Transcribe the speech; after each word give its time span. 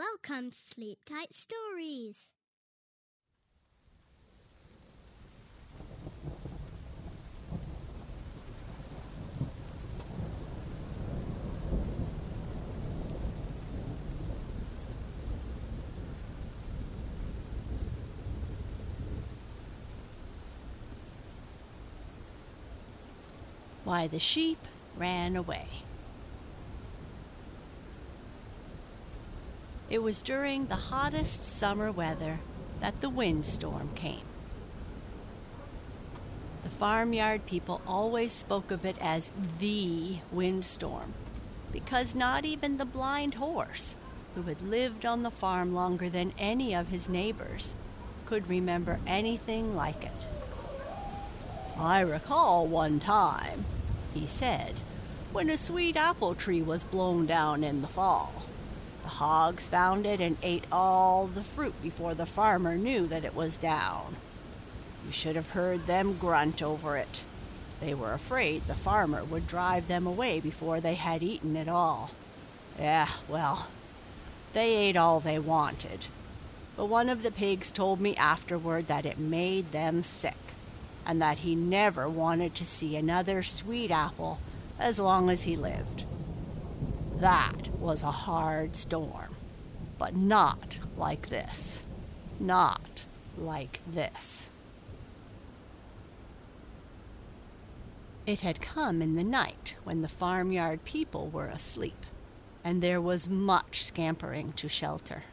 Welcome 0.00 0.48
to 0.48 0.56
Sleep 0.56 0.98
Tight 1.04 1.34
Stories. 1.34 2.32
Why 23.84 24.06
the 24.06 24.18
sheep 24.18 24.66
ran 24.96 25.36
away. 25.36 25.66
It 29.90 30.04
was 30.04 30.22
during 30.22 30.66
the 30.66 30.76
hottest 30.76 31.44
summer 31.44 31.90
weather 31.90 32.38
that 32.78 33.00
the 33.00 33.10
windstorm 33.10 33.90
came. 33.96 34.22
The 36.62 36.70
farmyard 36.70 37.44
people 37.44 37.80
always 37.88 38.30
spoke 38.30 38.70
of 38.70 38.84
it 38.84 38.96
as 39.00 39.32
the 39.58 40.18
windstorm 40.30 41.12
because 41.72 42.14
not 42.14 42.44
even 42.44 42.76
the 42.76 42.84
blind 42.84 43.34
horse, 43.34 43.96
who 44.36 44.42
had 44.42 44.62
lived 44.62 45.04
on 45.04 45.24
the 45.24 45.30
farm 45.30 45.74
longer 45.74 46.08
than 46.08 46.34
any 46.38 46.72
of 46.72 46.88
his 46.88 47.08
neighbors, 47.08 47.74
could 48.26 48.48
remember 48.48 49.00
anything 49.08 49.74
like 49.74 50.04
it. 50.04 50.26
I 51.76 52.00
recall 52.02 52.66
one 52.66 53.00
time, 53.00 53.64
he 54.14 54.28
said, 54.28 54.82
when 55.32 55.50
a 55.50 55.58
sweet 55.58 55.96
apple 55.96 56.36
tree 56.36 56.62
was 56.62 56.84
blown 56.84 57.26
down 57.26 57.64
in 57.64 57.82
the 57.82 57.88
fall. 57.88 58.32
Hogs 59.10 59.68
found 59.68 60.06
it 60.06 60.20
and 60.20 60.36
ate 60.42 60.64
all 60.72 61.26
the 61.26 61.42
fruit 61.42 61.74
before 61.82 62.14
the 62.14 62.26
farmer 62.26 62.76
knew 62.76 63.06
that 63.08 63.24
it 63.24 63.34
was 63.34 63.58
down. 63.58 64.16
You 65.04 65.12
should 65.12 65.36
have 65.36 65.50
heard 65.50 65.86
them 65.86 66.16
grunt 66.16 66.62
over 66.62 66.96
it. 66.96 67.22
They 67.80 67.94
were 67.94 68.12
afraid 68.12 68.66
the 68.66 68.74
farmer 68.74 69.24
would 69.24 69.46
drive 69.46 69.88
them 69.88 70.06
away 70.06 70.38
before 70.40 70.80
they 70.80 70.94
had 70.94 71.22
eaten 71.22 71.56
it 71.56 71.68
all. 71.68 72.12
Eh, 72.78 73.06
well, 73.28 73.68
they 74.52 74.76
ate 74.76 74.96
all 74.96 75.20
they 75.20 75.38
wanted. 75.38 76.06
But 76.76 76.86
one 76.86 77.08
of 77.08 77.22
the 77.22 77.32
pigs 77.32 77.70
told 77.70 78.00
me 78.00 78.14
afterward 78.16 78.86
that 78.86 79.06
it 79.06 79.18
made 79.18 79.72
them 79.72 80.02
sick, 80.02 80.54
and 81.04 81.20
that 81.20 81.40
he 81.40 81.54
never 81.54 82.08
wanted 82.08 82.54
to 82.54 82.64
see 82.64 82.96
another 82.96 83.42
sweet 83.42 83.90
apple 83.90 84.38
as 84.78 85.00
long 85.00 85.30
as 85.30 85.42
he 85.42 85.56
lived. 85.56 86.04
That 87.16 87.69
was 87.80 88.02
a 88.02 88.10
hard 88.10 88.76
storm, 88.76 89.34
but 89.98 90.14
not 90.14 90.78
like 90.96 91.30
this. 91.30 91.82
Not 92.38 93.04
like 93.38 93.80
this. 93.86 94.50
It 98.26 98.40
had 98.40 98.60
come 98.60 99.00
in 99.02 99.14
the 99.14 99.24
night 99.24 99.76
when 99.82 100.02
the 100.02 100.08
farmyard 100.08 100.84
people 100.84 101.28
were 101.28 101.46
asleep, 101.46 102.06
and 102.62 102.82
there 102.82 103.00
was 103.00 103.28
much 103.28 103.82
scampering 103.82 104.52
to 104.52 104.68
shelter. 104.68 105.24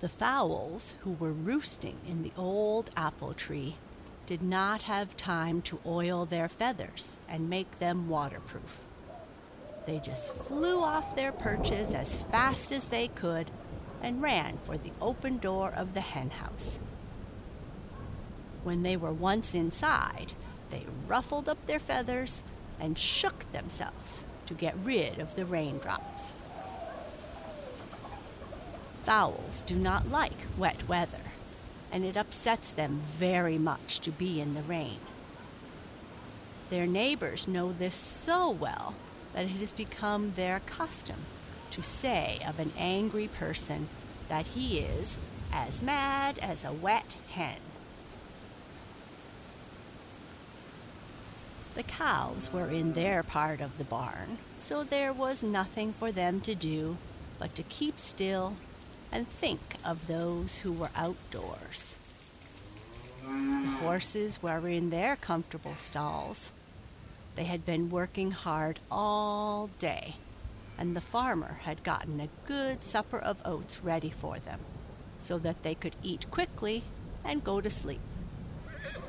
The 0.00 0.08
fowls 0.08 0.96
who 1.00 1.12
were 1.12 1.32
roosting 1.32 1.98
in 2.06 2.22
the 2.22 2.32
old 2.36 2.90
apple 2.96 3.34
tree 3.34 3.76
did 4.24 4.42
not 4.42 4.82
have 4.82 5.16
time 5.16 5.62
to 5.62 5.78
oil 5.86 6.24
their 6.24 6.48
feathers 6.48 7.18
and 7.28 7.48
make 7.48 7.78
them 7.78 8.08
waterproof. 8.08 8.85
They 9.86 10.00
just 10.00 10.34
flew 10.34 10.80
off 10.80 11.14
their 11.14 11.30
perches 11.30 11.94
as 11.94 12.22
fast 12.24 12.72
as 12.72 12.88
they 12.88 13.06
could 13.08 13.50
and 14.02 14.20
ran 14.20 14.58
for 14.64 14.76
the 14.76 14.90
open 15.00 15.38
door 15.38 15.72
of 15.72 15.94
the 15.94 16.00
henhouse. 16.00 16.80
When 18.64 18.82
they 18.82 18.96
were 18.96 19.12
once 19.12 19.54
inside, 19.54 20.32
they 20.70 20.84
ruffled 21.06 21.48
up 21.48 21.64
their 21.66 21.78
feathers 21.78 22.42
and 22.80 22.98
shook 22.98 23.50
themselves 23.52 24.24
to 24.46 24.54
get 24.54 24.74
rid 24.82 25.20
of 25.20 25.36
the 25.36 25.46
raindrops. 25.46 26.32
Fowls 29.04 29.62
do 29.62 29.76
not 29.76 30.10
like 30.10 30.32
wet 30.58 30.88
weather, 30.88 31.16
and 31.92 32.04
it 32.04 32.16
upsets 32.16 32.72
them 32.72 33.02
very 33.10 33.56
much 33.56 34.00
to 34.00 34.10
be 34.10 34.40
in 34.40 34.54
the 34.54 34.62
rain. 34.62 34.98
Their 36.70 36.88
neighbors 36.88 37.46
know 37.46 37.72
this 37.72 37.94
so 37.94 38.50
well 38.50 38.96
that 39.36 39.44
it 39.44 39.50
has 39.50 39.74
become 39.74 40.32
their 40.34 40.60
custom 40.60 41.16
to 41.70 41.82
say 41.82 42.38
of 42.48 42.58
an 42.58 42.72
angry 42.78 43.28
person 43.28 43.86
that 44.30 44.46
he 44.46 44.78
is 44.78 45.18
as 45.52 45.82
mad 45.82 46.38
as 46.38 46.64
a 46.64 46.72
wet 46.72 47.16
hen. 47.28 47.58
The 51.74 51.82
cows 51.82 52.50
were 52.50 52.70
in 52.70 52.94
their 52.94 53.22
part 53.22 53.60
of 53.60 53.76
the 53.76 53.84
barn, 53.84 54.38
so 54.58 54.82
there 54.82 55.12
was 55.12 55.42
nothing 55.42 55.92
for 55.92 56.10
them 56.10 56.40
to 56.40 56.54
do 56.54 56.96
but 57.38 57.54
to 57.56 57.62
keep 57.64 57.98
still 57.98 58.56
and 59.12 59.28
think 59.28 59.76
of 59.84 60.06
those 60.06 60.58
who 60.58 60.72
were 60.72 60.90
outdoors. 60.96 61.98
The 63.22 63.76
horses 63.82 64.42
were 64.42 64.66
in 64.66 64.88
their 64.88 65.16
comfortable 65.16 65.76
stalls. 65.76 66.52
They 67.36 67.44
had 67.44 67.66
been 67.66 67.90
working 67.90 68.30
hard 68.30 68.80
all 68.90 69.68
day, 69.78 70.14
and 70.78 70.96
the 70.96 71.02
farmer 71.02 71.58
had 71.62 71.84
gotten 71.84 72.18
a 72.18 72.30
good 72.46 72.82
supper 72.82 73.18
of 73.18 73.42
oats 73.44 73.84
ready 73.84 74.08
for 74.08 74.38
them 74.38 74.60
so 75.18 75.38
that 75.40 75.62
they 75.62 75.74
could 75.74 75.96
eat 76.02 76.30
quickly 76.30 76.82
and 77.24 77.44
go 77.44 77.60
to 77.60 77.68
sleep, 77.68 78.00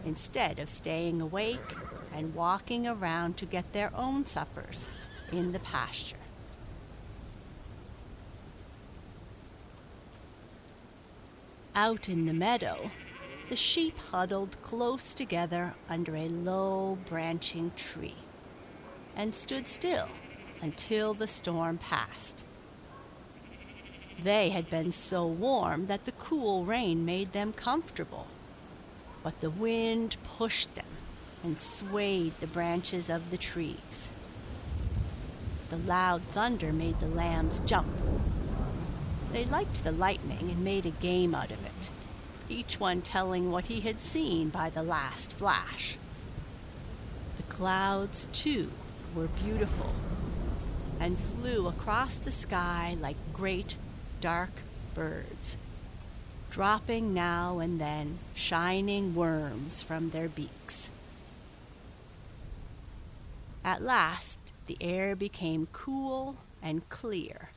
instead 0.05 0.59
of 0.59 0.67
staying 0.67 1.21
awake 1.21 1.75
and 2.13 2.35
walking 2.35 2.85
around 2.85 3.37
to 3.37 3.45
get 3.45 3.71
their 3.71 3.95
own 3.95 4.25
suppers 4.25 4.89
in 5.31 5.53
the 5.53 5.59
pasture. 5.59 6.17
Out 11.75 12.09
in 12.09 12.25
the 12.25 12.33
meadow, 12.33 12.91
the 13.49 13.55
sheep 13.55 13.97
huddled 13.97 14.61
close 14.61 15.13
together 15.13 15.73
under 15.89 16.15
a 16.15 16.27
low 16.27 16.97
branching 17.05 17.71
tree 17.75 18.15
and 19.15 19.33
stood 19.33 19.67
still 19.67 20.09
until 20.61 21.13
the 21.13 21.27
storm 21.27 21.77
passed. 21.77 22.43
They 24.21 24.49
had 24.49 24.69
been 24.69 24.91
so 24.91 25.25
warm 25.27 25.85
that 25.85 26.05
the 26.05 26.11
cool 26.13 26.65
rain 26.65 27.05
made 27.05 27.33
them 27.33 27.53
comfortable, 27.53 28.27
but 29.23 29.39
the 29.41 29.49
wind 29.49 30.17
pushed 30.23 30.73
them 30.75 30.85
and 31.43 31.57
swayed 31.57 32.33
the 32.39 32.47
branches 32.47 33.09
of 33.09 33.29
the 33.29 33.37
trees. 33.37 34.09
The 35.69 35.77
loud 35.77 36.21
thunder 36.31 36.73
made 36.73 36.99
the 36.99 37.07
lambs 37.07 37.61
jump. 37.65 37.87
They 39.31 39.45
liked 39.45 39.83
the 39.83 39.91
lightning 39.91 40.49
and 40.49 40.63
made 40.63 40.85
a 40.85 40.91
game 40.91 41.35
out 41.35 41.51
of 41.51 41.63
it, 41.63 41.89
each 42.49 42.79
one 42.79 43.01
telling 43.01 43.51
what 43.51 43.67
he 43.67 43.81
had 43.81 44.01
seen 44.01 44.49
by 44.49 44.69
the 44.69 44.83
last 44.83 45.33
flash. 45.33 45.97
The 47.37 47.43
clouds, 47.43 48.27
too, 48.31 48.71
were 49.15 49.27
beautiful 49.27 49.93
and 50.99 51.17
flew 51.17 51.67
across 51.67 52.17
the 52.17 52.31
sky 52.31 52.97
like 52.99 53.15
great 53.33 53.75
dark 54.21 54.51
birds, 54.93 55.57
dropping 56.49 57.13
now 57.13 57.59
and 57.59 57.79
then 57.79 58.17
shining 58.33 59.13
worms 59.13 59.81
from 59.81 60.09
their 60.09 60.27
beaks. 60.27 60.89
At 63.63 63.81
last, 63.81 64.39
the 64.67 64.77
air 64.81 65.15
became 65.15 65.67
cool 65.71 66.37
and 66.61 66.87
clear, 66.89 67.49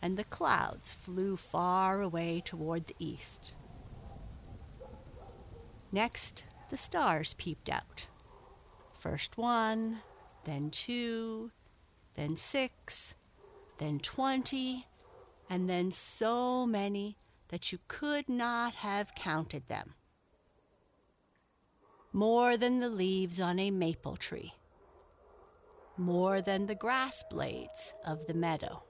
and 0.00 0.16
the 0.16 0.24
clouds 0.24 0.94
flew 0.94 1.36
far 1.36 2.00
away 2.00 2.42
toward 2.44 2.86
the 2.86 2.96
east. 2.98 3.52
Next, 5.94 6.42
the 6.70 6.76
stars 6.76 7.34
peeped 7.34 7.70
out. 7.70 8.06
First 8.98 9.38
one, 9.38 9.98
then 10.44 10.70
two, 10.70 11.52
then 12.16 12.34
six, 12.34 13.14
then 13.78 14.00
twenty, 14.00 14.86
and 15.48 15.70
then 15.70 15.92
so 15.92 16.66
many 16.66 17.14
that 17.50 17.70
you 17.70 17.78
could 17.86 18.28
not 18.28 18.74
have 18.74 19.14
counted 19.14 19.68
them. 19.68 19.94
More 22.12 22.56
than 22.56 22.80
the 22.80 22.88
leaves 22.88 23.40
on 23.40 23.60
a 23.60 23.70
maple 23.70 24.16
tree 24.16 24.52
more 25.96 26.40
than 26.40 26.66
the 26.66 26.74
grass 26.74 27.22
blades 27.30 27.92
of 28.04 28.26
the 28.26 28.34
meadow. 28.34 28.82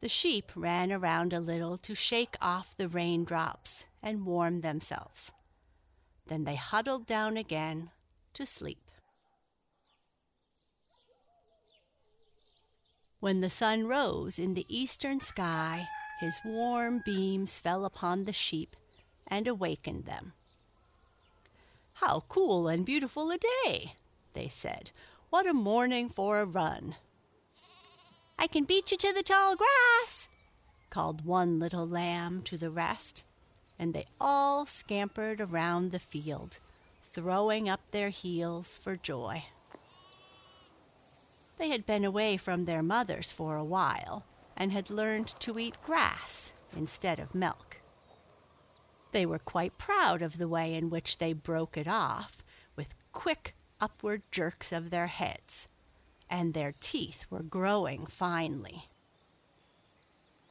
The 0.00 0.08
sheep 0.08 0.52
ran 0.54 0.92
around 0.92 1.32
a 1.32 1.40
little 1.40 1.76
to 1.78 1.94
shake 1.94 2.36
off 2.40 2.76
the 2.76 2.88
raindrops 2.88 3.84
and 4.00 4.24
warm 4.24 4.60
themselves. 4.60 5.32
Then 6.28 6.44
they 6.44 6.54
huddled 6.54 7.06
down 7.06 7.36
again 7.36 7.90
to 8.34 8.46
sleep. 8.46 8.78
When 13.18 13.40
the 13.40 13.50
sun 13.50 13.88
rose 13.88 14.38
in 14.38 14.54
the 14.54 14.66
eastern 14.68 15.18
sky, 15.18 15.88
his 16.20 16.38
warm 16.44 17.02
beams 17.04 17.58
fell 17.58 17.84
upon 17.84 18.24
the 18.24 18.32
sheep 18.32 18.76
and 19.26 19.48
awakened 19.48 20.04
them. 20.04 20.32
How 21.94 22.22
cool 22.28 22.68
and 22.68 22.86
beautiful 22.86 23.32
a 23.32 23.38
day, 23.38 23.94
they 24.34 24.46
said. 24.46 24.92
What 25.30 25.48
a 25.48 25.52
morning 25.52 26.08
for 26.08 26.40
a 26.40 26.46
run. 26.46 26.94
I 28.38 28.46
can 28.46 28.64
beat 28.64 28.92
you 28.92 28.96
to 28.98 29.12
the 29.12 29.22
tall 29.22 29.56
grass, 29.56 30.28
called 30.90 31.24
one 31.24 31.58
little 31.58 31.86
lamb 31.86 32.42
to 32.42 32.56
the 32.56 32.70
rest, 32.70 33.24
and 33.78 33.92
they 33.92 34.06
all 34.20 34.64
scampered 34.64 35.40
around 35.40 35.90
the 35.90 35.98
field, 35.98 36.58
throwing 37.02 37.68
up 37.68 37.80
their 37.90 38.10
heels 38.10 38.78
for 38.78 38.96
joy. 38.96 39.44
They 41.58 41.70
had 41.70 41.84
been 41.84 42.04
away 42.04 42.36
from 42.36 42.64
their 42.64 42.82
mothers 42.82 43.32
for 43.32 43.56
a 43.56 43.64
while 43.64 44.24
and 44.56 44.70
had 44.70 44.88
learned 44.88 45.34
to 45.40 45.58
eat 45.58 45.82
grass 45.82 46.52
instead 46.76 47.18
of 47.18 47.34
milk. 47.34 47.80
They 49.10 49.26
were 49.26 49.40
quite 49.40 49.78
proud 49.78 50.22
of 50.22 50.38
the 50.38 50.48
way 50.48 50.74
in 50.74 50.90
which 50.90 51.18
they 51.18 51.32
broke 51.32 51.76
it 51.76 51.88
off 51.88 52.44
with 52.76 52.94
quick 53.12 53.56
upward 53.80 54.22
jerks 54.30 54.70
of 54.70 54.90
their 54.90 55.08
heads, 55.08 55.66
and 56.30 56.54
their 56.54 56.74
teeth 56.80 57.26
were 57.30 57.42
growing 57.42 58.06
finely. 58.06 58.84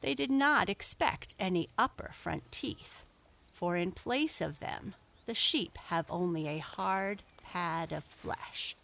They 0.00 0.14
did 0.14 0.30
not 0.30 0.68
expect 0.68 1.34
any 1.38 1.68
upper 1.76 2.10
front 2.12 2.50
teeth, 2.52 3.06
for 3.52 3.76
in 3.76 3.92
place 3.92 4.40
of 4.40 4.60
them, 4.60 4.94
the 5.26 5.34
sheep 5.34 5.76
have 5.86 6.06
only 6.08 6.46
a 6.46 6.58
hard 6.58 7.22
pad 7.42 7.92
of 7.92 8.04
flesh. 8.04 8.76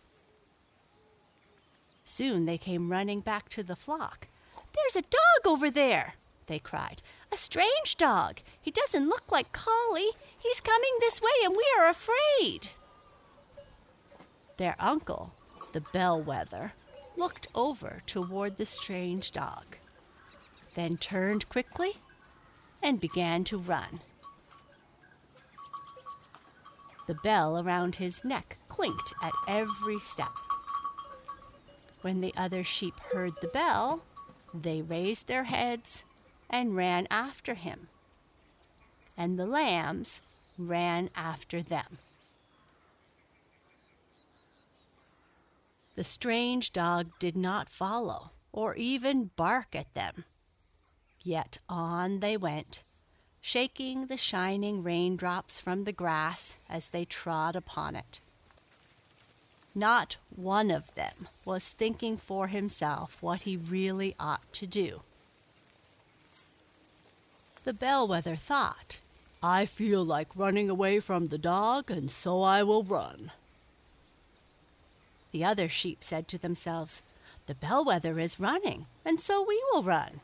Soon 2.05 2.45
they 2.45 2.59
came 2.59 2.91
running 2.91 3.21
back 3.21 3.49
to 3.51 3.63
the 3.63 3.77
flock. 3.77 4.29
There's 4.75 4.97
a 4.97 5.03
dog 5.03 5.53
over 5.53 5.71
there, 5.71 6.15
they 6.47 6.59
cried. 6.59 7.03
A 7.33 7.37
strange 7.37 7.97
dog. 7.97 8.41
He 8.61 8.71
doesn't 8.71 9.09
look 9.09 9.31
like 9.31 9.53
Collie. 9.53 10.11
He's 10.39 10.61
coming 10.61 10.93
this 11.01 11.23
way 11.23 11.31
and 11.45 11.57
we 11.57 11.65
are 11.79 11.89
afraid. 11.89 12.69
Their 14.57 14.77
uncle, 14.79 15.33
the 15.73 15.81
bellwether, 15.81 16.73
looked 17.17 17.49
over 17.55 18.03
toward 18.07 18.57
the 18.57 18.67
strange 18.67 19.31
dog, 19.31 19.77
then 20.75 20.97
turned 20.97 21.49
quickly 21.49 21.93
and 22.83 23.01
began 23.01 23.45
to 23.45 23.59
run. 23.59 24.01
The 27.07 27.15
bell 27.15 27.59
around 27.59 27.97
his 27.97 28.25
neck 28.25 28.59
clinked 28.69 29.13
at 29.23 29.33
every 29.47 30.01
step. 30.01 30.33
When 32.01 32.21
the 32.21 32.35
other 32.37 32.65
sheep 32.65 32.99
heard 33.13 33.33
the 33.41 33.49
bell, 33.49 34.03
they 34.53 34.83
raised 34.83 35.27
their 35.27 35.45
heads 35.45 36.05
and 36.51 36.77
ran 36.77 37.07
after 37.11 37.55
him, 37.55 37.89
and 39.17 39.39
the 39.39 39.47
lambs 39.47 40.21
ran 40.59 41.11
after 41.17 41.63
them. 41.63 41.99
The 45.95 46.05
strange 46.05 46.73
dog 46.73 47.11
did 47.19 47.37
not 47.37 47.69
follow 47.69 48.31
or 48.53 48.75
even 48.77 49.31
bark 49.37 49.75
at 49.75 49.93
them. 49.95 50.25
Yet 51.23 51.59
on 51.69 52.21
they 52.21 52.37
went, 52.37 52.83
shaking 53.41 54.07
the 54.07 54.17
shining 54.17 54.83
raindrops 54.83 55.61
from 55.61 55.85
the 55.85 55.93
grass 55.93 56.57
as 56.69 56.89
they 56.89 57.05
trod 57.05 57.57
upon 57.57 57.97
it. 57.97 58.21
Not 59.75 60.17
one 60.35 60.71
of 60.71 60.95
them 60.95 61.15
was 61.45 61.71
thinking 61.71 62.17
for 62.17 62.47
himself 62.47 63.19
what 63.21 63.43
he 63.43 63.57
really 63.57 64.15
ought 64.21 64.53
to 64.55 64.67
do. 64.67 65.03
The 67.65 67.73
bellwether 67.73 68.37
thought, 68.37 68.99
I 69.43 69.67
feel 69.67 70.05
like 70.05 70.37
running 70.37 70.71
away 70.71 71.01
from 71.01 71.27
the 71.27 71.39
dog, 71.39 71.91
and 71.91 72.11
so 72.11 72.43
I 72.43 72.63
will 72.63 72.83
run. 72.83 73.33
The 75.35 75.45
other 75.45 75.69
sheep 75.69 76.05
said 76.05 76.29
to 76.29 76.39
themselves, 76.39 77.03
The 77.47 77.57
bellwether 77.57 78.21
is 78.21 78.39
running, 78.39 78.87
and 79.05 79.21
so 79.21 79.43
we 79.43 79.61
will 79.73 79.83
run. 79.83 80.21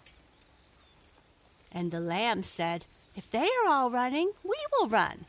And 1.72 1.90
the 1.90 1.98
lambs 1.98 2.46
said, 2.46 2.86
If 3.16 3.28
they 3.28 3.48
are 3.64 3.68
all 3.68 3.90
running, 3.90 4.30
we 4.44 4.56
will 4.72 4.88
run. 4.88 5.24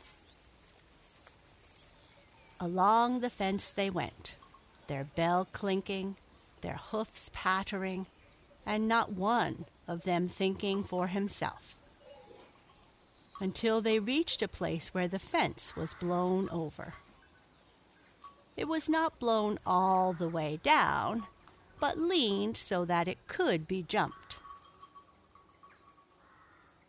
Along 2.60 3.18
the 3.18 3.28
fence 3.28 3.70
they 3.70 3.90
went, 3.90 4.36
their 4.86 5.02
bell 5.02 5.48
clinking, 5.50 6.14
their 6.60 6.76
hoofs 6.76 7.28
pattering, 7.32 8.06
and 8.64 8.86
not 8.86 9.10
one 9.10 9.64
of 9.88 10.04
them 10.04 10.28
thinking 10.28 10.84
for 10.84 11.08
himself. 11.08 11.76
Until 13.40 13.80
they 13.80 13.98
reached 13.98 14.42
a 14.42 14.46
place 14.46 14.94
where 14.94 15.08
the 15.08 15.18
fence 15.18 15.74
was 15.74 15.94
blown 15.94 16.48
over. 16.50 16.94
It 18.56 18.68
was 18.68 18.88
not 18.88 19.18
blown 19.18 19.58
all 19.66 20.12
the 20.12 20.28
way 20.28 20.60
down, 20.62 21.24
but 21.80 21.98
leaned 21.98 22.56
so 22.56 22.84
that 22.84 23.08
it 23.08 23.26
could 23.26 23.66
be 23.66 23.82
jumped. 23.82 24.38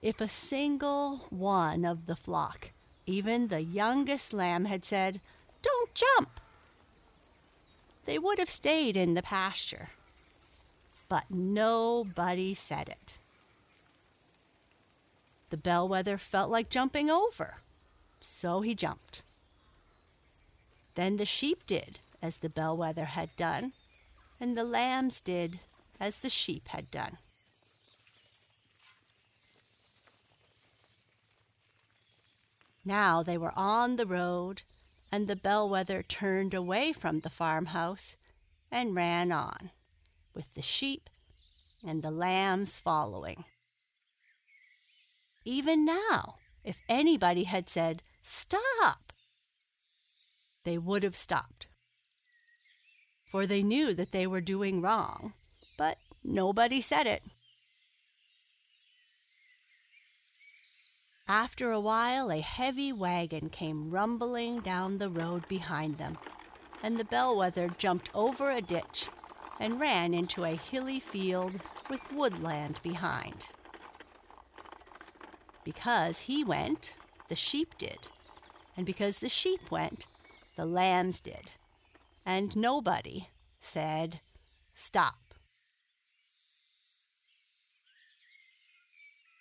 If 0.02 0.20
a 0.20 0.28
single 0.28 1.28
one 1.30 1.86
of 1.86 2.06
the 2.06 2.16
flock, 2.16 2.72
even 3.06 3.48
the 3.48 3.62
youngest 3.62 4.34
lamb, 4.34 4.66
had 4.66 4.84
said, 4.84 5.22
Don't 5.62 5.94
jump, 5.94 6.42
they 8.06 8.20
would 8.20 8.38
have 8.38 8.50
stayed 8.50 8.98
in 8.98 9.14
the 9.14 9.22
pasture. 9.22 9.90
But 11.08 11.26
nobody 11.30 12.54
said 12.54 12.90
it. 12.90 13.18
The 15.50 15.58
bellwether 15.58 16.18
felt 16.18 16.50
like 16.50 16.70
jumping 16.70 17.10
over, 17.10 17.58
so 18.20 18.62
he 18.62 18.76
jumped. 18.76 19.22
Then 20.96 21.18
the 21.18 21.26
sheep 21.26 21.66
did 21.66 22.00
as 22.22 22.40
the 22.40 22.50
bellwether 22.50 23.06
had 23.06 23.36
done, 23.36 23.74
and 24.40 24.58
the 24.58 24.64
lambs 24.64 25.22
did 25.22 25.60
as 26.00 26.20
the 26.20 26.30
sheep 26.30 26.70
had 26.70 26.92
done. 26.92 27.18
Now 32.86 33.24
they 33.24 33.38
were 33.38 33.54
on 33.56 33.96
the 33.96 34.06
road, 34.06 34.64
and 35.12 35.28
the 35.28 35.36
bellwether 35.36 36.04
turned 36.04 36.54
away 36.54 36.92
from 36.92 37.20
the 37.20 37.30
farmhouse 37.30 38.18
and 38.70 38.96
ran 38.96 39.32
on, 39.32 39.72
with 40.34 40.54
the 40.54 40.62
sheep 40.62 41.10
and 41.86 42.02
the 42.02 42.12
lambs 42.12 42.80
following. 42.80 43.46
Even 45.46 45.86
now, 45.86 46.36
if 46.64 46.82
anybody 46.88 47.44
had 47.44 47.70
said, 47.70 48.02
Stop! 48.22 49.03
They 50.64 50.78
would 50.78 51.04
have 51.04 51.16
stopped. 51.16 51.68
For 53.26 53.48
they 53.48 53.64
knew 53.64 53.94
that 53.94 54.12
they 54.12 54.28
were 54.28 54.42
doing 54.42 54.82
wrong, 54.82 55.34
but 55.78 55.98
nobody 56.24 56.82
said 56.82 57.08
it. 57.08 57.24
After 61.28 61.72
a 61.72 61.80
while, 61.80 62.30
a 62.30 62.42
heavy 62.42 62.92
wagon 62.92 63.50
came 63.50 63.90
rumbling 63.90 64.60
down 64.60 64.98
the 64.98 65.10
road 65.10 65.48
behind 65.48 65.98
them, 65.98 66.18
and 66.84 67.00
the 67.00 67.06
bellwether 67.06 67.70
jumped 67.70 68.10
over 68.14 68.52
a 68.52 68.62
ditch 68.62 69.08
and 69.60 69.80
ran 69.80 70.14
into 70.14 70.44
a 70.44 70.56
hilly 70.56 71.00
field 71.00 71.54
with 71.90 72.12
woodland 72.12 72.80
behind. 72.84 73.48
Because 75.64 76.22
he 76.22 76.44
went, 76.44 76.94
the 77.30 77.36
sheep 77.36 77.78
did, 77.78 78.10
and 78.76 78.86
because 78.86 79.20
the 79.20 79.30
sheep 79.30 79.72
went, 79.72 80.08
the 80.56 80.66
lambs 80.66 81.20
did, 81.20 81.54
and 82.26 82.56
nobody 82.56 83.28
said, 83.60 84.20
Stop. 84.74 85.34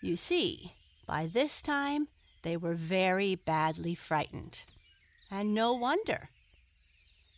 You 0.02 0.16
see, 0.16 0.74
by 1.06 1.26
this 1.26 1.62
time 1.62 2.08
they 2.42 2.56
were 2.56 2.74
very 2.74 3.34
badly 3.34 3.94
frightened, 3.94 4.64
and 5.30 5.54
no 5.54 5.72
wonder. 5.72 6.28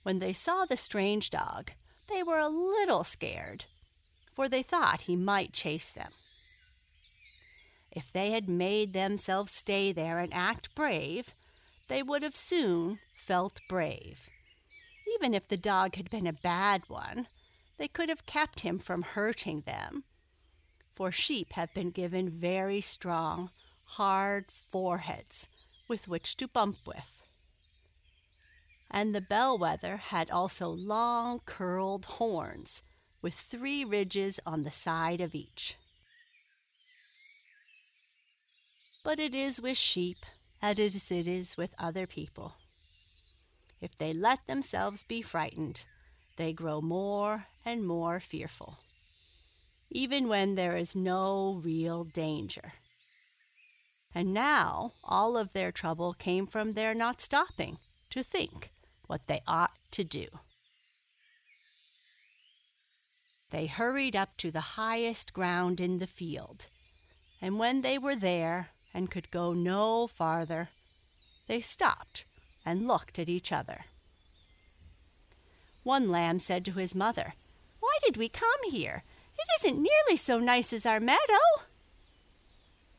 When 0.02 0.19
they 0.19 0.33
saw 0.33 0.64
the 0.64 0.76
strange 0.76 1.31
dog, 1.31 1.73
they 2.09 2.23
were 2.23 2.38
a 2.38 2.49
little 2.49 3.04
scared, 3.04 3.66
for 4.33 4.49
they 4.49 4.62
thought 4.62 5.02
he 5.02 5.16
might 5.16 5.52
chase 5.52 5.93
them. 5.93 6.12
If 7.90 8.12
they 8.12 8.33
had 8.33 8.49
made 8.49 8.93
themselves 8.93 9.52
stay 9.52 9.93
there 9.93 10.19
and 10.19 10.33
act 10.35 10.75
brave, 10.75 11.35
they 11.88 12.02
would 12.02 12.22
have 12.22 12.36
soon 12.36 12.98
felt 13.12 13.60
brave. 13.68 14.28
Even 15.14 15.34
if 15.34 15.46
the 15.46 15.56
dog 15.56 15.96
had 15.96 16.10
been 16.10 16.26
a 16.26 16.32
bad 16.32 16.82
one, 16.88 17.26
they 17.76 17.88
could 17.88 18.08
have 18.08 18.26
kept 18.26 18.60
him 18.60 18.78
from 18.78 19.02
hurting 19.02 19.62
them. 19.62 20.04
For 20.92 21.10
sheep 21.10 21.52
have 21.54 21.74
been 21.74 21.90
given 21.90 22.30
very 22.30 22.80
strong, 22.80 23.50
hard 23.84 24.50
foreheads 24.50 25.48
with 25.88 26.08
which 26.08 26.36
to 26.36 26.48
bump 26.48 26.78
with. 26.86 27.22
And 28.90 29.14
the 29.14 29.20
bellwether 29.20 29.96
had 29.96 30.30
also 30.30 30.68
long 30.68 31.40
curled 31.44 32.04
horns 32.04 32.82
with 33.20 33.34
three 33.34 33.84
ridges 33.84 34.38
on 34.46 34.62
the 34.62 34.70
side 34.70 35.20
of 35.20 35.34
each. 35.34 35.76
But 39.02 39.18
it 39.18 39.34
is 39.34 39.60
with 39.60 39.76
sheep 39.76 40.24
as 40.64 41.11
it 41.11 41.26
is 41.26 41.59
with 41.59 41.75
other 41.78 42.06
people. 42.06 42.54
If 43.83 43.97
they 43.97 44.14
let 44.14 44.47
themselves 44.47 45.04
be 45.04 45.21
frightened, 45.21 45.85
they 46.37 46.54
grow 46.54 46.80
more 46.80 47.47
and 47.66 47.87
more 47.87 48.18
fearful, 48.18 48.78
even 49.90 50.26
when 50.26 50.54
there 50.54 50.75
is 50.75 50.97
no 50.97 51.61
real 51.62 52.04
danger. 52.04 52.73
And 54.14 54.33
now 54.33 54.94
all 55.04 55.37
of 55.37 55.52
their 55.52 55.71
trouble 55.71 56.14
came 56.14 56.47
from 56.47 56.73
their 56.73 56.94
not 56.94 57.21
stopping 57.21 57.78
to 58.09 58.23
think 58.23 58.71
what 59.06 59.26
they 59.26 59.42
ought 59.47 59.76
to 59.90 60.02
do. 60.02 60.26
They 63.50 63.66
hurried 63.66 64.16
up 64.16 64.30
to 64.38 64.50
the 64.50 64.78
highest 64.80 65.35
ground 65.35 65.78
in 65.78 65.99
the 65.99 66.06
field, 66.06 66.68
and 67.42 67.59
when 67.59 67.83
they 67.83 67.99
were 67.99 68.16
there 68.16 68.71
and 68.94 69.10
could 69.10 69.30
go 69.30 69.52
no 69.52 70.06
farther, 70.06 70.70
they 71.48 71.60
stopped 71.60 72.24
and 72.64 72.88
looked 72.88 73.18
at 73.18 73.28
each 73.28 73.52
other. 73.52 73.84
One 75.82 76.08
lamb 76.08 76.38
said 76.38 76.64
to 76.64 76.72
his 76.72 76.94
mother, 76.94 77.34
Why 77.80 77.98
did 78.04 78.16
we 78.16 78.28
come 78.28 78.48
here? 78.70 79.02
It 79.36 79.46
isn't 79.60 79.76
nearly 79.82 80.16
so 80.16 80.38
nice 80.38 80.72
as 80.72 80.86
our 80.86 81.00
meadow. 81.00 81.18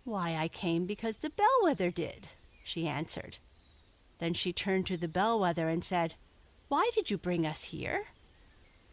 Why, 0.04 0.36
I 0.36 0.50
came 0.50 0.86
because 0.86 1.18
the 1.18 1.32
bellwether 1.32 1.90
did, 1.90 2.28
she 2.64 2.88
answered. 2.88 3.40
Then 4.20 4.34
she 4.34 4.54
turned 4.54 4.86
to 4.88 4.98
the 4.98 5.08
bellwether 5.08 5.68
and 5.68 5.84
said, 5.84 6.14
Why 6.68 6.92
did 6.94 7.10
you 7.10 7.18
bring 7.18 7.46
us 7.46 7.66
here? 7.66 8.06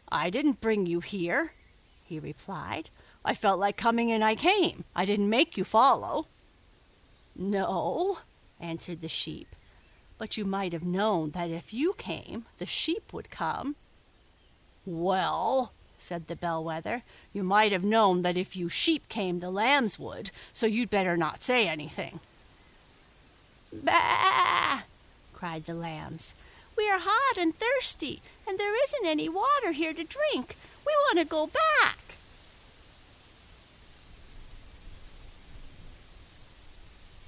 I 0.09 0.29
didn't 0.29 0.61
bring 0.61 0.85
you 0.87 1.01
here, 1.01 1.53
he 2.03 2.19
replied. 2.19 2.89
I 3.23 3.35
felt 3.35 3.59
like 3.59 3.77
coming 3.77 4.11
and 4.11 4.23
I 4.23 4.35
came. 4.35 4.85
I 4.95 5.05
didn't 5.05 5.29
make 5.29 5.57
you 5.57 5.63
follow. 5.63 6.27
No, 7.35 8.19
answered 8.59 9.01
the 9.01 9.09
sheep, 9.09 9.55
but 10.17 10.37
you 10.37 10.45
might 10.45 10.73
have 10.73 10.85
known 10.85 11.31
that 11.31 11.49
if 11.49 11.73
you 11.73 11.93
came, 11.93 12.45
the 12.57 12.65
sheep 12.65 13.11
would 13.11 13.29
come. 13.29 13.75
Well, 14.85 15.71
said 15.97 16.27
the 16.27 16.35
bellwether, 16.35 17.03
you 17.31 17.43
might 17.43 17.71
have 17.71 17.83
known 17.83 18.21
that 18.21 18.37
if 18.37 18.55
you 18.55 18.69
sheep 18.69 19.07
came, 19.09 19.39
the 19.39 19.49
lambs 19.49 19.97
would, 19.97 20.31
so 20.51 20.67
you'd 20.67 20.89
better 20.89 21.17
not 21.17 21.43
say 21.43 21.67
anything. 21.67 22.19
Bah! 23.71 24.81
cried 25.33 25.65
the 25.65 25.73
lambs. 25.73 26.35
We 26.77 26.89
are 26.89 26.99
hot 26.99 27.37
and 27.37 27.55
thirsty, 27.55 28.21
and 28.47 28.59
there 28.59 28.81
isn't 28.83 29.05
any 29.05 29.29
water 29.29 29.71
here 29.71 29.93
to 29.93 30.03
drink. 30.03 30.55
We 30.85 30.93
want 31.07 31.19
to 31.19 31.25
go 31.25 31.47
back. 31.47 31.97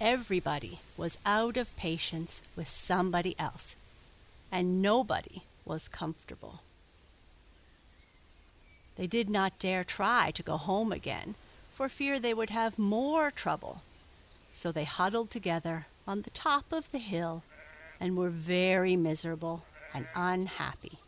Everybody 0.01 0.79
was 0.97 1.17
out 1.25 1.55
of 1.55 1.75
patience 1.77 2.41
with 2.55 2.67
somebody 2.67 3.33
else, 3.39 3.77
and 4.51 4.81
nobody 4.81 5.43
was 5.63 5.87
comfortable. 5.87 6.61
They 8.97 9.07
did 9.07 9.29
not 9.29 9.57
dare 9.57 9.85
try 9.85 10.31
to 10.31 10.43
go 10.43 10.57
home 10.57 10.91
again 10.91 11.35
for 11.69 11.87
fear 11.87 12.19
they 12.19 12.33
would 12.33 12.49
have 12.49 12.77
more 12.77 13.31
trouble. 13.31 13.81
So 14.53 14.71
they 14.71 14.83
huddled 14.83 15.29
together 15.29 15.87
on 16.07 16.21
the 16.21 16.29
top 16.29 16.71
of 16.71 16.91
the 16.91 16.99
hill 16.99 17.43
and 17.99 18.17
were 18.17 18.29
very 18.29 18.95
miserable 18.97 19.65
and 19.93 20.07
unhappy. 20.13 20.99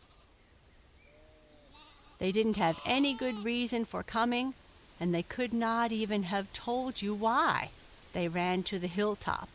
They 2.18 2.32
didn't 2.32 2.56
have 2.56 2.78
any 2.86 3.14
good 3.14 3.44
reason 3.44 3.84
for 3.84 4.02
coming, 4.02 4.54
and 4.98 5.14
they 5.14 5.22
could 5.22 5.52
not 5.52 5.92
even 5.92 6.24
have 6.24 6.52
told 6.52 7.00
you 7.02 7.14
why 7.14 7.70
they 8.18 8.26
ran 8.26 8.64
to 8.64 8.80
the 8.80 8.88
hilltop 8.88 9.48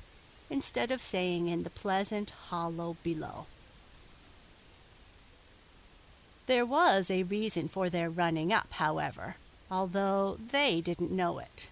instead 0.49 0.89
of 0.89 1.01
staying 1.01 1.49
in 1.49 1.63
the 1.63 1.69
pleasant 1.69 2.31
hollow 2.47 2.95
below. 3.03 3.45
There 6.47 6.65
was 6.65 7.11
a 7.11 7.23
reason 7.23 7.67
for 7.67 7.89
their 7.89 8.09
running 8.09 8.53
up, 8.53 8.71
however, 8.71 9.35
although 9.69 10.37
they 10.39 10.79
didn't 10.79 11.11
know 11.11 11.39
it. 11.39 11.67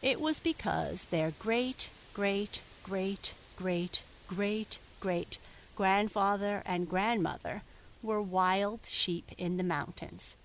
It 0.00 0.22
was 0.22 0.40
because 0.40 1.04
their 1.04 1.32
great, 1.38 1.90
great, 2.14 2.62
great, 2.82 3.34
great, 3.56 4.02
great, 4.26 4.78
great 5.00 5.38
grandfather 5.76 6.62
and 6.64 6.88
grandmother 6.88 7.60
were 8.02 8.22
wild 8.22 8.86
sheep 8.86 9.32
in 9.36 9.58
the 9.58 9.62
mountains, 9.62 10.36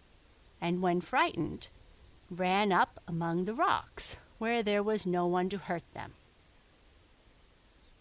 and 0.60 0.82
when 0.82 1.00
frightened, 1.00 1.70
ran 2.30 2.72
up 2.72 3.02
among 3.08 3.46
the 3.46 3.54
rocks 3.54 4.18
where 4.38 4.62
there 4.62 4.84
was 4.84 5.06
no 5.06 5.26
one 5.26 5.50
to 5.50 5.58
hurt 5.58 5.84
them. 5.94 6.14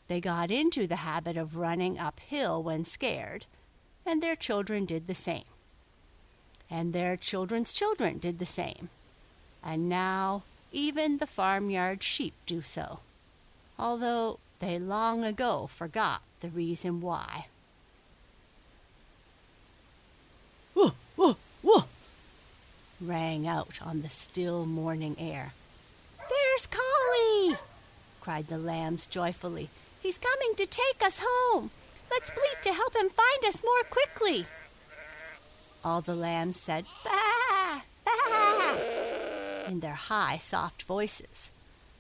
They 0.09 0.21
got 0.21 0.51
into 0.51 0.87
the 0.87 0.97
habit 0.97 1.37
of 1.37 1.57
running 1.57 1.99
uphill 1.99 2.63
when 2.63 2.85
scared, 2.85 3.47
and 4.05 4.23
their 4.23 4.37
children 4.37 4.85
did 4.85 5.07
the 5.07 5.15
same. 5.15 5.45
And 6.71 6.93
their 6.93 7.17
children's 7.17 7.73
children 7.73 8.19
did 8.19 8.39
the 8.39 8.47
same. 8.47 8.89
And 9.63 9.89
now 9.89 10.43
even 10.73 11.19
the 11.19 11.27
farmyard 11.27 12.03
sheep 12.03 12.35
do 12.45 12.63
so, 12.63 13.01
although 13.79 14.39
they 14.61 14.79
long 14.79 15.25
ago 15.25 15.67
forgot 15.67 16.23
the 16.41 16.49
reason 16.49 17.01
why. 17.01 17.47
Rang 23.01 23.47
out 23.47 23.79
on 23.83 24.03
the 24.03 24.09
still 24.09 24.67
morning 24.67 25.17
air. 25.19 25.53
There's 26.29 26.67
Collie! 26.67 27.57
cried 28.21 28.49
the 28.49 28.59
lambs 28.59 29.07
joyfully. 29.07 29.69
He's 30.03 30.19
coming 30.19 30.55
to 30.57 30.67
take 30.67 31.03
us 31.05 31.21
home. 31.23 31.71
Let's 32.11 32.31
bleat 32.31 32.63
to 32.63 32.73
help 32.73 32.95
him 32.97 33.09
find 33.11 33.45
us 33.45 33.63
more 33.63 33.83
quickly. 33.91 34.47
All 35.85 36.01
the 36.01 36.15
lambs 36.15 36.57
said, 36.57 36.87
Bah! 37.05 37.83
Bah! 38.05 38.77
in 39.69 39.81
their 39.81 39.95
high, 39.95 40.39
soft 40.39 40.83
voices. 40.83 41.51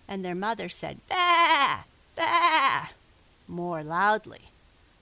And 0.08 0.24
their 0.24 0.34
mother 0.34 0.68
said, 0.68 0.98
Bah! 1.08 1.84
Bah! 2.14 2.88
more 3.48 3.82
loudly. 3.82 4.42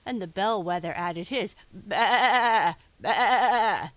And 0.07 0.21
the 0.21 0.27
bellwether 0.27 0.93
added 0.97 1.29
his, 1.29 1.55
Bah! 1.73 2.75
Bah! 3.01 3.89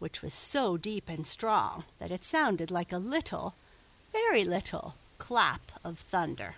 Which 0.00 0.22
was 0.22 0.34
so 0.34 0.76
deep 0.76 1.08
and 1.08 1.24
strong 1.26 1.84
that 2.00 2.10
it 2.10 2.24
sounded 2.24 2.70
like 2.70 2.92
a 2.92 2.98
little, 2.98 3.54
very 4.12 4.42
little, 4.42 4.96
clap 5.18 5.70
of 5.84 6.00
thunder. 6.00 6.54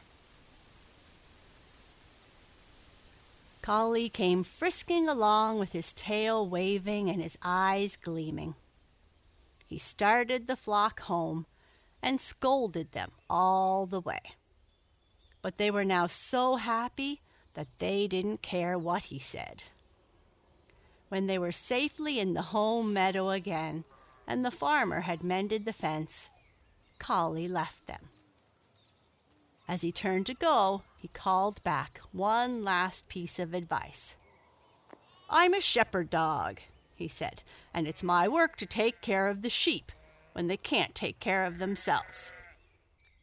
Collie 3.61 4.09
came 4.09 4.43
frisking 4.43 5.09
along 5.09 5.59
with 5.59 5.73
his 5.73 5.93
tail 5.93 6.49
waving 6.49 7.11
and 7.11 7.23
his 7.23 7.37
eyes 7.43 7.97
gleaming. 7.97 8.55
He 9.67 9.79
started 9.79 10.47
the 10.47 10.57
flock 10.57 11.01
home 11.03 11.47
and 12.03 12.21
scolded 12.21 12.93
them 12.93 13.13
all 13.31 13.87
the 13.87 14.01
way. 14.01 14.21
But 15.43 15.57
they 15.57 15.71
were 15.71 15.85
now 15.85 16.07
so 16.07 16.57
happy 16.57 17.21
that 17.55 17.79
they 17.79 18.07
didn't 18.07 18.43
care 18.43 18.79
what 18.79 19.05
he 19.05 19.19
said. 19.19 19.65
When 21.13 21.27
they 21.27 21.39
were 21.39 21.53
safely 21.53 22.21
in 22.21 22.33
the 22.33 22.41
home 22.41 22.95
meadow 22.95 23.29
again, 23.29 23.85
and 24.27 24.43
the 24.43 24.51
farmer 24.51 25.03
had 25.03 25.23
mended 25.23 25.67
the 25.67 25.73
fence, 25.75 26.31
Collie 26.99 27.49
left 27.49 27.87
them. 27.87 28.09
As 29.69 29.83
he 29.83 29.93
turned 29.93 30.25
to 30.25 30.33
go, 30.33 30.85
he 30.97 31.09
called 31.09 31.63
back 31.65 32.01
one 32.13 32.65
last 32.65 33.11
piece 33.11 33.39
of 33.39 33.53
advice. 33.53 34.17
I'm 35.29 35.53
a 35.53 35.61
shepherd 35.61 36.09
dog, 36.09 36.61
he 36.95 37.09
said, 37.09 37.43
and 37.75 37.87
it's 37.87 38.03
my 38.03 38.27
work 38.27 38.57
to 38.57 38.65
take 38.65 39.03
care 39.03 39.29
of 39.29 39.43
the 39.43 39.51
sheep 39.51 39.93
when 40.33 40.47
they 40.47 40.57
can't 40.57 40.95
take 40.95 41.21
care 41.21 41.45
of 41.45 41.59
themselves. 41.59 42.33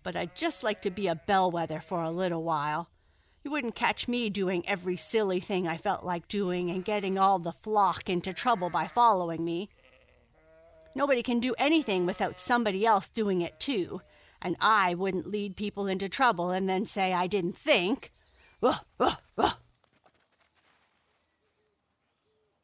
But 0.03 0.15
I'd 0.15 0.35
just 0.35 0.63
like 0.63 0.83
to 0.83 0.91
be 0.91 1.07
a 1.07 1.15
bellwether 1.15 1.79
for 1.79 2.03
a 2.03 2.11
little 2.11 2.43
while. 2.43 2.87
You 3.43 3.51
wouldn't 3.51 3.75
catch 3.75 4.07
me 4.07 4.29
doing 4.29 4.67
every 4.67 4.95
silly 4.95 5.39
thing 5.39 5.67
I 5.67 5.77
felt 5.77 6.03
like 6.03 6.27
doing 6.27 6.69
and 6.69 6.83
getting 6.83 7.17
all 7.17 7.39
the 7.39 7.53
flock 7.53 8.09
into 8.09 8.33
trouble 8.33 8.69
by 8.69 8.87
following 8.87 9.45
me. 9.45 9.69
Nobody 10.93 11.23
can 11.23 11.39
do 11.39 11.55
anything 11.57 12.05
without 12.05 12.39
somebody 12.39 12.85
else 12.85 13.09
doing 13.09 13.41
it 13.41 13.59
too, 13.59 14.01
and 14.41 14.57
I 14.59 14.93
wouldn't 14.93 15.29
lead 15.29 15.55
people 15.55 15.87
into 15.87 16.09
trouble 16.09 16.51
and 16.51 16.67
then 16.67 16.85
say 16.85 17.13
I 17.13 17.27
didn't 17.27 17.55
think. 17.55 18.11
Uh, 18.61 18.79
uh, 18.99 19.15
uh. 19.37 19.51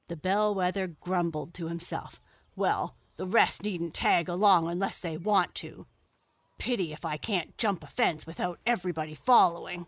The 0.07 0.17
bellwether 0.17 0.87
grumbled 0.87 1.53
to 1.55 1.67
himself. 1.67 2.21
Well, 2.55 2.95
the 3.15 3.25
rest 3.25 3.63
needn't 3.63 3.93
tag 3.93 4.27
along 4.27 4.69
unless 4.69 4.99
they 4.99 5.17
want 5.17 5.55
to. 5.55 5.87
Pity 6.57 6.91
if 6.91 7.05
I 7.05 7.17
can't 7.17 7.57
jump 7.57 7.83
a 7.83 7.87
fence 7.87 8.27
without 8.27 8.59
everybody 8.65 9.15
following. 9.15 9.87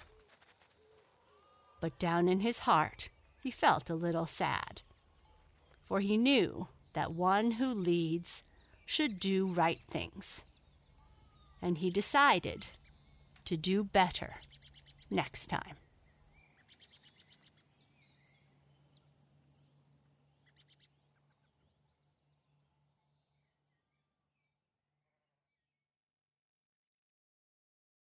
But 1.80 2.00
down 2.00 2.28
in 2.28 2.40
his 2.40 2.60
heart, 2.60 3.10
he 3.40 3.52
felt 3.52 3.90
a 3.90 3.96
little 3.96 4.26
sad. 4.26 4.82
for 5.88 6.02
he 6.02 6.18
knew 6.18 6.68
that 6.94 7.14
one 7.14 7.52
who 7.52 7.74
leads 7.74 8.44
should 8.86 9.20
do 9.20 9.48
right 9.48 9.80
things. 9.88 10.44
And 11.62 11.78
he 11.78 11.90
decided 11.90 12.68
to 13.46 13.56
do 13.56 13.84
better 13.84 14.36
next 15.10 15.48
time. 15.48 15.78